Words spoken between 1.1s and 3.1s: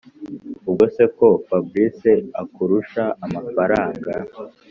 ko fabric akurusha